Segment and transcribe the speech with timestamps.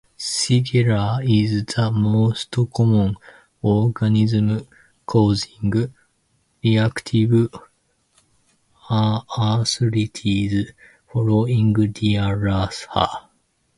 [0.17, 3.17] "Shigella" is the most common
[3.61, 4.67] organism
[5.05, 5.91] causing
[6.63, 7.53] reactive
[8.89, 10.71] arthritis
[11.13, 12.71] following diarrhea.